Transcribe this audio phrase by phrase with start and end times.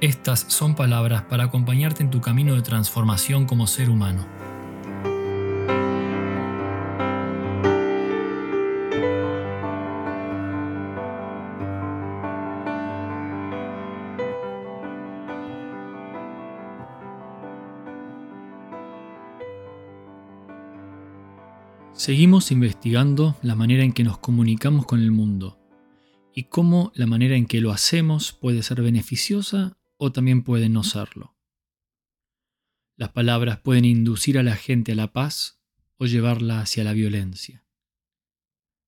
[0.00, 4.26] estas son palabras para acompañarte en tu camino de transformación como ser humano.
[21.92, 25.58] Seguimos investigando la manera en que nos comunicamos con el mundo
[26.32, 30.82] y cómo la manera en que lo hacemos puede ser beneficiosa o también puede no
[30.82, 31.36] serlo.
[32.96, 35.60] Las palabras pueden inducir a la gente a la paz
[35.96, 37.66] o llevarla hacia la violencia.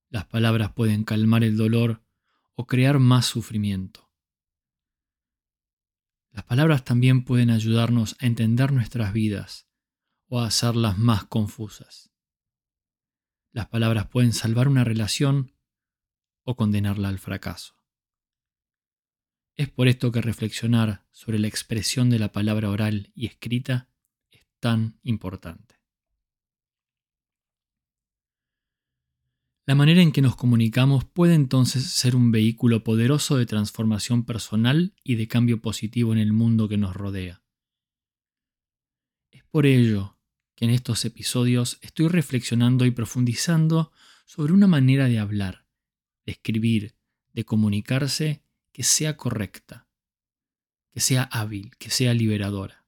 [0.08, 2.02] Las palabras pueden calmar el dolor
[2.54, 4.10] o crear más sufrimiento.
[6.30, 9.68] Las palabras también pueden ayudarnos a entender nuestras vidas
[10.26, 12.12] o a hacerlas más confusas.
[13.52, 15.52] Las palabras pueden salvar una relación
[16.44, 17.79] o condenarla al fracaso.
[19.60, 23.90] Es por esto que reflexionar sobre la expresión de la palabra oral y escrita
[24.30, 25.78] es tan importante.
[29.66, 34.94] La manera en que nos comunicamos puede entonces ser un vehículo poderoso de transformación personal
[35.04, 37.42] y de cambio positivo en el mundo que nos rodea.
[39.30, 40.16] Es por ello
[40.54, 43.92] que en estos episodios estoy reflexionando y profundizando
[44.24, 45.66] sobre una manera de hablar,
[46.24, 46.94] de escribir,
[47.34, 49.88] de comunicarse que sea correcta,
[50.90, 52.86] que sea hábil, que sea liberadora.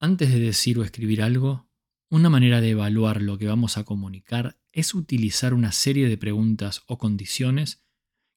[0.00, 1.68] Antes de decir o escribir algo,
[2.10, 6.82] una manera de evaluar lo que vamos a comunicar es utilizar una serie de preguntas
[6.86, 7.84] o condiciones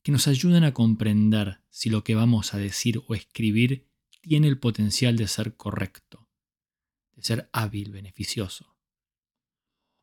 [0.02, 3.90] que nos ayuden a comprender si lo que vamos a decir o escribir
[4.22, 6.30] tiene el potencial de ser correcto,
[7.14, 8.78] de ser hábil, beneficioso,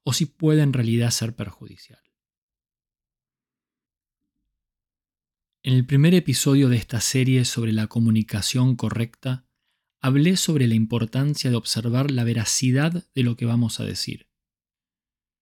[0.05, 2.04] o si puede en realidad ser perjudicial.
[5.67, 9.49] En el primer episodio de esta serie sobre la comunicación correcta,
[9.99, 14.29] hablé sobre la importancia de observar la veracidad de lo que vamos a decir.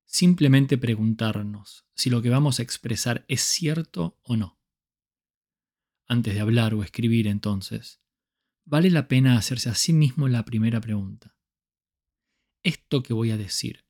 [0.07, 4.61] Simplemente preguntarnos si lo que vamos a expresar es cierto o no.
[6.07, 8.01] Antes de hablar o escribir entonces,
[8.65, 11.37] vale la pena hacerse a sí mismo la primera pregunta.
[12.63, 13.87] ¿Esto que voy a decir,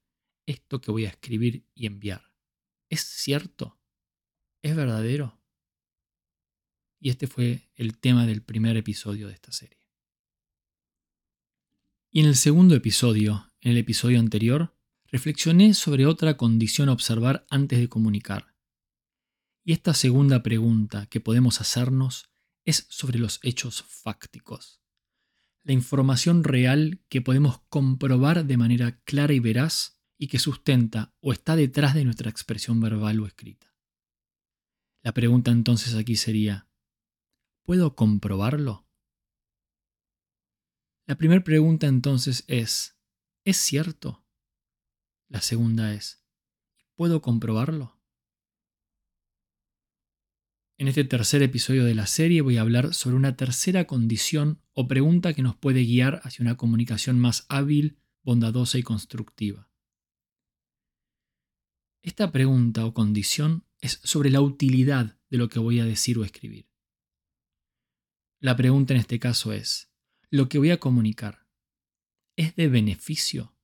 [0.46, 2.32] esto que voy a escribir y enviar,
[2.88, 3.78] es cierto?
[4.62, 5.41] ¿Es verdadero?
[7.04, 9.80] Y este fue el tema del primer episodio de esta serie.
[12.12, 14.72] Y en el segundo episodio, en el episodio anterior,
[15.06, 18.54] reflexioné sobre otra condición a observar antes de comunicar.
[19.64, 22.30] Y esta segunda pregunta que podemos hacernos
[22.64, 24.80] es sobre los hechos fácticos.
[25.64, 31.32] La información real que podemos comprobar de manera clara y veraz y que sustenta o
[31.32, 33.74] está detrás de nuestra expresión verbal o escrita.
[35.02, 36.68] La pregunta entonces aquí sería,
[37.64, 38.88] ¿Puedo comprobarlo?
[41.06, 42.98] La primera pregunta entonces es,
[43.44, 44.26] ¿es cierto?
[45.28, 46.24] La segunda es,
[46.96, 48.00] ¿puedo comprobarlo?
[50.76, 54.88] En este tercer episodio de la serie voy a hablar sobre una tercera condición o
[54.88, 59.70] pregunta que nos puede guiar hacia una comunicación más hábil, bondadosa y constructiva.
[62.02, 66.24] Esta pregunta o condición es sobre la utilidad de lo que voy a decir o
[66.24, 66.71] escribir.
[68.42, 69.92] La pregunta en este caso es,
[70.28, 71.46] ¿lo que voy a comunicar
[72.34, 73.54] es de beneficio?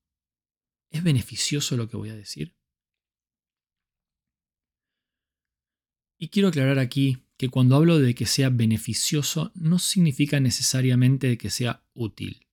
[0.92, 2.54] ¿Es beneficioso lo que voy a decir?
[6.16, 11.50] Y quiero aclarar aquí que cuando hablo de que sea beneficioso no significa necesariamente que
[11.50, 12.46] sea útil.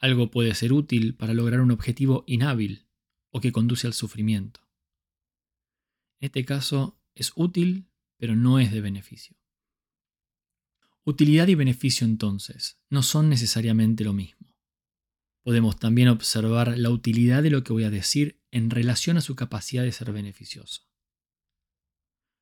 [0.00, 2.88] Algo puede ser útil para lograr un objetivo inhábil
[3.30, 4.68] o que conduce al sufrimiento.
[6.18, 7.86] En este caso es útil,
[8.16, 9.43] pero no es de beneficio.
[11.06, 14.54] Utilidad y beneficio entonces no son necesariamente lo mismo.
[15.42, 19.36] Podemos también observar la utilidad de lo que voy a decir en relación a su
[19.36, 20.88] capacidad de ser beneficioso.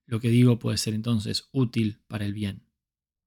[0.06, 2.68] Lo que digo puede ser entonces útil para el bien,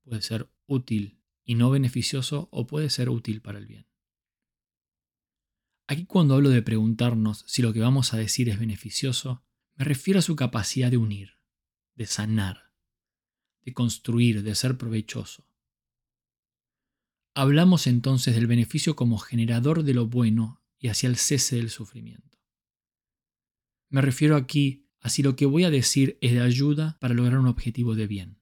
[0.03, 3.87] puede ser útil y no beneficioso o puede ser útil para el bien.
[5.87, 9.43] Aquí cuando hablo de preguntarnos si lo que vamos a decir es beneficioso,
[9.75, 11.39] me refiero a su capacidad de unir,
[11.95, 12.64] de sanar,
[13.65, 15.47] de construir, de ser provechoso.
[17.33, 22.37] Hablamos entonces del beneficio como generador de lo bueno y hacia el cese del sufrimiento.
[23.89, 27.39] Me refiero aquí a si lo que voy a decir es de ayuda para lograr
[27.39, 28.39] un objetivo de bien,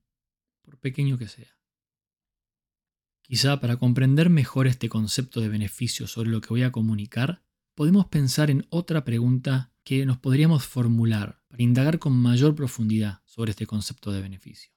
[0.62, 1.58] por pequeño que sea.
[3.24, 7.44] Quizá para comprender mejor este concepto de beneficio sobre lo que voy a comunicar,
[7.74, 13.52] podemos pensar en otra pregunta que nos podríamos formular para indagar con mayor profundidad sobre
[13.52, 14.73] este concepto de beneficio.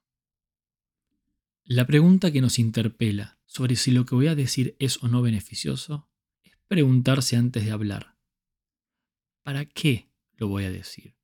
[1.68, 5.20] La pregunta que nos interpela sobre si lo que voy a decir es o no
[5.20, 6.08] beneficioso
[6.44, 8.16] es preguntarse antes de hablar.
[9.42, 11.16] ¿Para qué lo voy a decir?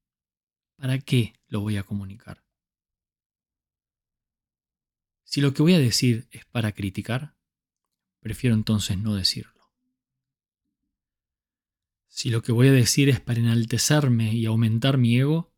[0.74, 2.44] ¿Para qué lo voy a comunicar?
[5.22, 7.36] Si lo que voy a decir es para criticar,
[8.18, 9.70] prefiero entonces no decirlo.
[12.08, 15.54] Si lo que voy a decir es para enaltecerme y aumentar mi ego,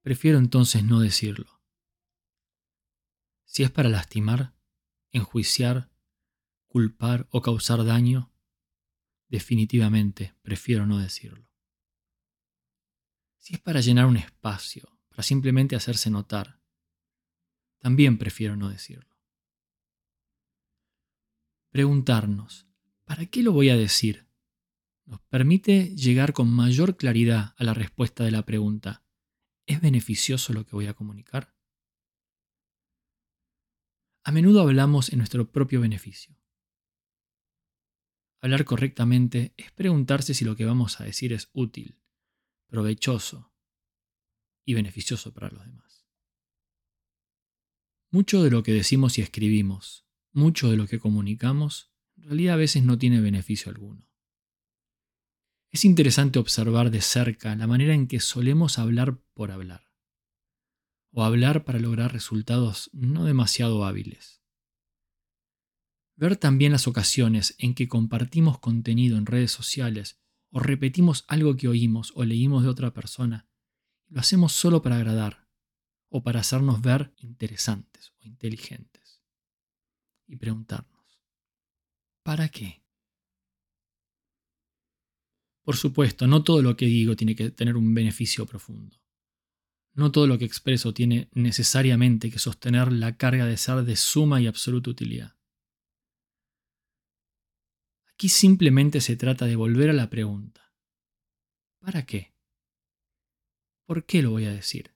[0.00, 1.59] prefiero entonces no decirlo.
[3.50, 4.54] Si es para lastimar,
[5.10, 5.90] enjuiciar,
[6.68, 8.32] culpar o causar daño,
[9.26, 11.50] definitivamente prefiero no decirlo.
[13.38, 16.60] Si es para llenar un espacio, para simplemente hacerse notar,
[17.80, 19.18] también prefiero no decirlo.
[21.70, 22.68] Preguntarnos,
[23.04, 24.28] ¿para qué lo voy a decir?
[25.06, 29.02] nos permite llegar con mayor claridad a la respuesta de la pregunta,
[29.66, 31.52] ¿es beneficioso lo que voy a comunicar?
[34.22, 36.36] A menudo hablamos en nuestro propio beneficio.
[38.42, 41.98] Hablar correctamente es preguntarse si lo que vamos a decir es útil,
[42.66, 43.52] provechoso
[44.64, 46.06] y beneficioso para los demás.
[48.10, 52.58] Mucho de lo que decimos y escribimos, mucho de lo que comunicamos, en realidad a
[52.58, 54.10] veces no tiene beneficio alguno.
[55.70, 59.89] Es interesante observar de cerca la manera en que solemos hablar por hablar,
[61.12, 64.40] o hablar para lograr resultados no demasiado hábiles.
[66.16, 70.20] Ver también las ocasiones en que compartimos contenido en redes sociales
[70.50, 73.48] o repetimos algo que oímos o leímos de otra persona,
[74.08, 75.48] lo hacemos solo para agradar
[76.10, 79.22] o para hacernos ver interesantes o inteligentes.
[80.26, 81.20] Y preguntarnos,
[82.22, 82.84] ¿para qué?
[85.62, 88.99] Por supuesto, no todo lo que digo tiene que tener un beneficio profundo.
[89.92, 94.40] No todo lo que expreso tiene necesariamente que sostener la carga de ser de suma
[94.40, 95.36] y absoluta utilidad.
[98.12, 100.74] Aquí simplemente se trata de volver a la pregunta.
[101.80, 102.34] ¿Para qué?
[103.86, 104.94] ¿Por qué lo voy a decir?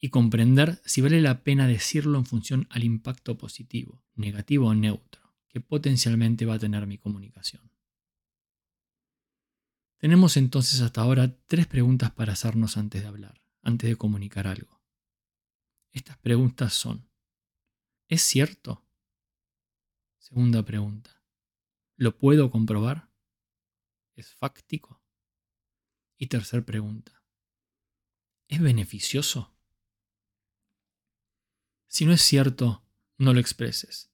[0.00, 5.24] Y comprender si vale la pena decirlo en función al impacto positivo, negativo o neutro
[5.54, 7.70] que potencialmente va a tener mi comunicación.
[9.98, 14.82] Tenemos entonces hasta ahora tres preguntas para hacernos antes de hablar, antes de comunicar algo.
[15.92, 17.10] Estas preguntas son,
[18.08, 18.84] ¿es cierto?
[20.18, 21.22] Segunda pregunta,
[21.96, 23.10] ¿lo puedo comprobar?
[24.14, 25.02] ¿Es fáctico?
[26.16, 27.24] Y tercera pregunta,
[28.48, 29.52] ¿es beneficioso?
[31.88, 32.84] Si no es cierto,
[33.18, 34.10] no lo expreses.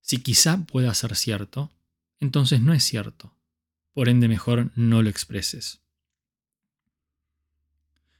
[0.00, 1.72] Si quizá pueda ser cierto,
[2.20, 3.36] entonces no es cierto
[3.96, 5.80] por ende mejor no lo expreses.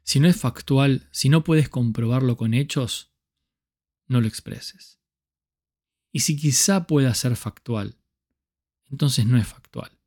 [0.06, 3.12] Si no es factual, si no puedes comprobarlo con hechos,
[4.06, 5.00] no lo expreses.
[6.12, 7.98] Y si quizá pueda ser factual,
[8.88, 9.98] entonces no es factual.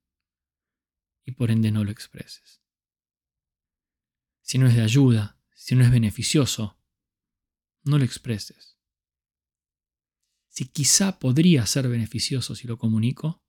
[1.25, 2.62] Y por ende no lo expreses.
[4.41, 6.79] Si no es de ayuda, si no es beneficioso,
[7.84, 8.77] no lo expreses.
[10.48, 13.44] Si quizá podría ser beneficioso si lo comunico,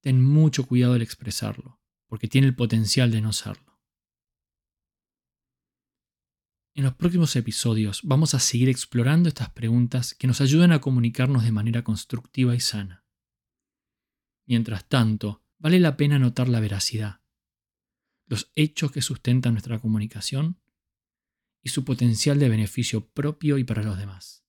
[0.00, 3.69] ten mucho cuidado al expresarlo, porque tiene el potencial de no serlo.
[6.74, 11.44] En los próximos episodios vamos a seguir explorando estas preguntas que nos ayudan a comunicarnos
[11.44, 13.04] de manera constructiva y sana.
[14.46, 17.20] Mientras tanto, vale la pena notar la veracidad,
[18.26, 20.60] los hechos que sustentan nuestra comunicación
[21.62, 24.44] y su potencial de beneficio propio y para los demás.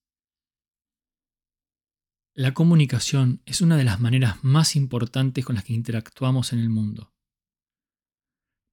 [2.34, 6.70] La comunicación es una de las maneras más importantes con las que interactuamos en el
[6.70, 7.12] mundo.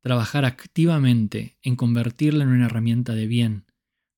[0.01, 3.65] Trabajar activamente en convertirla en una herramienta de bien,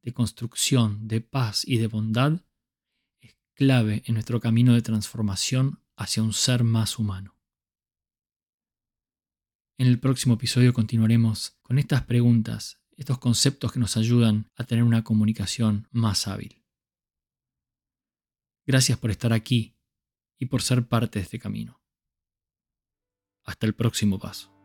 [0.04, 2.42] de construcción, de paz y de bondad
[3.20, 7.36] es clave en nuestro camino de transformación hacia un ser más humano.
[9.80, 14.84] En el próximo episodio continuaremos con estas preguntas, estos conceptos que nos ayudan a tener
[14.84, 16.64] una comunicación más hábil.
[18.68, 19.76] Gracias por estar aquí
[20.38, 21.82] y por ser parte de este camino.
[23.44, 24.61] Hasta el próximo paso.